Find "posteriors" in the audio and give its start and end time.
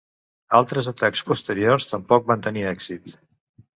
1.29-1.85